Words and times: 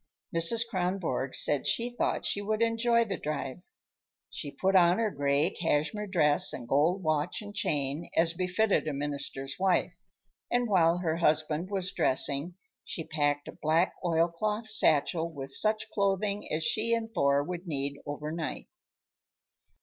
Mrs. 0.35 0.67
Kronborg 0.67 1.35
said 1.35 1.67
she 1.67 1.91
thought 1.91 2.25
she 2.25 2.41
would 2.41 2.63
enjoy 2.63 3.05
the 3.05 3.17
drive. 3.19 3.59
She 4.31 4.49
put 4.49 4.75
on 4.75 4.97
her 4.97 5.11
gray 5.11 5.51
cashmere 5.51 6.07
dress 6.07 6.53
and 6.53 6.67
gold 6.67 7.03
watch 7.03 7.39
and 7.43 7.53
chain, 7.53 8.09
as 8.17 8.33
befitted 8.33 8.87
a 8.87 8.93
minister's 8.93 9.59
wife, 9.59 9.95
and 10.49 10.67
while 10.67 10.97
her 10.97 11.17
husband 11.17 11.69
was 11.69 11.91
dressing 11.91 12.55
she 12.83 13.03
packed 13.03 13.47
a 13.47 13.51
black 13.61 13.93
oilcloth 14.03 14.67
satchel 14.67 15.31
with 15.31 15.51
such 15.51 15.91
clothing 15.91 16.51
as 16.51 16.63
she 16.63 16.95
and 16.95 17.13
Thor 17.13 17.43
would 17.43 17.67
need 17.67 17.99
overnight. 18.03 18.69